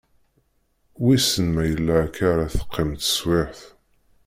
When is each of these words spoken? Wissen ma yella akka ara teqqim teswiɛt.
Wissen 1.03 1.47
ma 1.53 1.63
yella 1.71 1.93
akka 2.05 2.25
ara 2.33 2.53
teqqim 2.55 2.91
teswiɛt. 3.01 3.61